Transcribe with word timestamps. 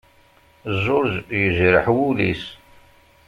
George 0.83 1.19
yejreḥ 1.41 1.85
wul-is. 1.95 2.43